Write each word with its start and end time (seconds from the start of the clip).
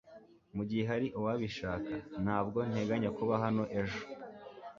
Mugihe 0.55 0.83
hari 0.91 1.07
uwabishaka, 1.19 1.93
ntabwo 2.23 2.59
nteganya 2.69 3.09
kuba 3.17 3.33
hano 3.43 3.63
ejo. 3.79 4.01